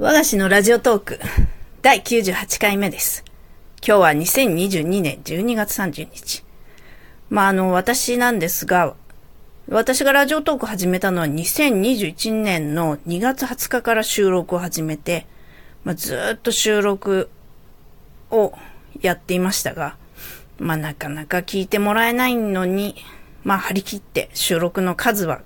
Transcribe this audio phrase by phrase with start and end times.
[0.00, 1.20] 我が氏のラジオトーク
[1.82, 3.24] 第98回目です。
[3.84, 6.44] 今日は2022年12月30日。
[7.30, 8.94] まあ、あの、私なんですが、
[9.68, 15.26] 私がラジオトーク始めたのは2021年の2月20日から収録を始めて、
[15.82, 17.28] まあ、ずっと収録
[18.30, 18.52] を
[19.00, 19.96] やっていましたが、
[20.60, 22.94] まあ、なかなか聞いてもらえないのに、
[23.42, 25.40] まあ、張り切って収録の数は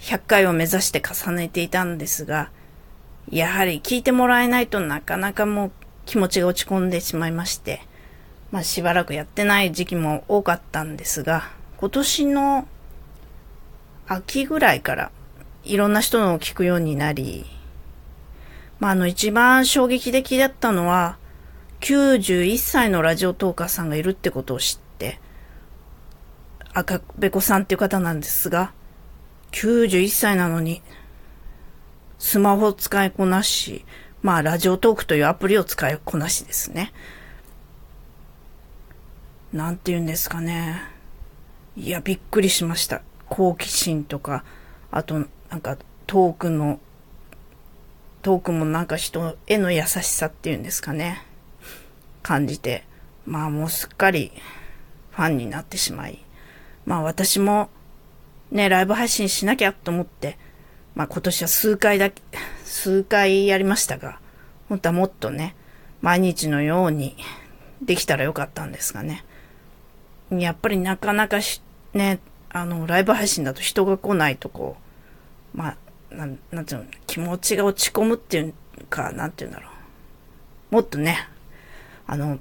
[0.00, 2.50] 100回を目指して重ねていたんですが、
[3.30, 5.72] やはり聞いてもらえないとなかなかもう
[6.04, 7.82] 気持ちが落ち込んでしまいまして、
[8.52, 12.68] まあしばらくやってない時期も多かったんですが、今年の
[14.06, 15.10] 秋ぐらいから
[15.64, 17.44] いろんな人のを聞くようになり、
[18.78, 21.18] まああの一番衝撃的だったのは、
[21.80, 25.20] 91歳のラジオトーカーさんがいるってことを知って、
[26.72, 28.72] 赤べこさんっていう方なんですが、
[29.50, 30.82] 91歳なのに、
[32.18, 33.84] スマホ使いこなし、
[34.22, 36.92] まあ、ラジオトークというアプリを使いこなしですね。
[39.52, 40.82] なんて言うんですかね。
[41.76, 43.02] いや、びっくりしました。
[43.28, 44.44] 好奇心とか、
[44.90, 46.80] あと、なんか、トークの、
[48.22, 51.22] トークもなんか人への優しさっていうんですかね。
[52.22, 52.84] 感じて、
[53.24, 54.32] まあもうすっかり
[55.12, 56.24] ファンになってしまい、
[56.84, 57.70] まあ私も
[58.50, 60.38] ね、ライブ配信しなきゃと思って、
[60.96, 62.20] まあ今年は数回だけ、
[62.64, 64.18] 数回やりましたが、
[64.68, 65.54] 本当はもっとね、
[66.00, 67.16] 毎日のように
[67.82, 69.24] できたらよかったんですがね。
[70.30, 74.76] やっぱりなかなかし、ね、あの、ライブ配信だと人が来ないとこ
[75.54, 75.76] う、まあ、
[76.14, 78.54] なん、なんていうの、気持ちが落ち込むっていう
[78.88, 79.68] か、なんていうんだろ
[80.70, 80.74] う。
[80.74, 81.28] もっとね、
[82.06, 82.38] あの、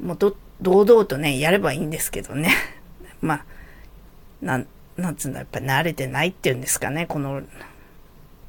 [0.00, 2.52] もうど、堂々とね、やればいいんですけどね。
[3.22, 3.44] まあ、
[4.42, 4.66] なん、
[4.98, 7.42] なんつうんだ、やっぱ慣れてないっていうんですかね、この、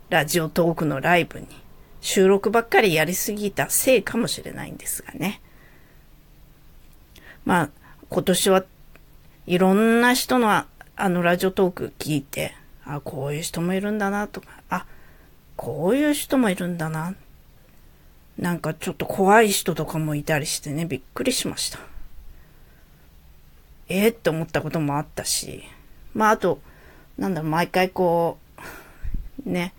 [0.09, 1.47] ラジオトークのライブに。
[2.01, 5.41] 収録ばっかりやりすぎたせいかもしれないんですがね。
[7.45, 7.69] まあ、
[8.09, 8.65] 今年は
[9.45, 14.85] いろんな人のあのラジオトーク聞いて、あ、こういう人もいるんだなとか、あ、
[15.55, 17.15] こういう人もいるんだな。
[18.37, 21.79] なんかちょっと怖い人とかもいたりしてね、びっくりしました。
[23.87, 25.63] えー、って思ったこともあったし、
[26.13, 26.59] まああと、
[27.17, 28.37] なんだろう、毎回こ
[29.45, 29.73] う、 ね、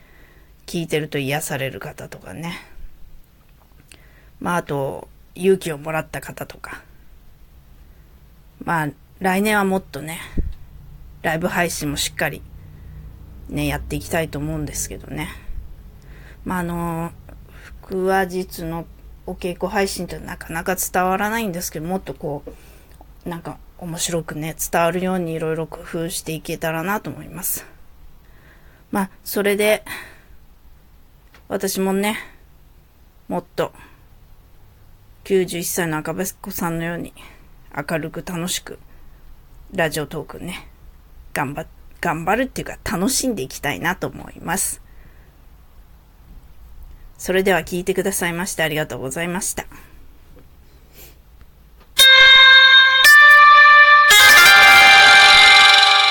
[0.67, 2.59] 聞いてると癒される方とかね。
[4.41, 6.83] まああと、勇気をもらった方とか。
[8.65, 8.89] まあ、
[9.21, 10.21] 来年はもっとね、
[11.23, 12.43] ライブ配信もしっかり、
[13.49, 15.29] ね、やっていきたいと思うんですけどね。
[16.45, 17.13] まああの、
[17.83, 18.87] 腹話術の
[19.27, 22.43] お稽古配信ってなかなか伝わらないんですけど、もっとこ
[23.25, 27.65] う、なんか面白くね、伝わるようにいろいろ工夫していけたらなと思います。
[28.91, 29.85] まあ、それで、
[31.49, 32.19] 私もね、
[33.27, 33.73] もっと、
[35.25, 37.15] 91歳の赤べこさんのように、
[37.75, 38.79] 明るく楽しく、
[39.73, 40.69] ラジオトークね、
[41.33, 41.67] 頑張、
[42.03, 44.83] 頑張るっていうか楽しんでいきたいなと思います。
[47.17, 49.65] それでは聞いてくださいましてありがとうございました。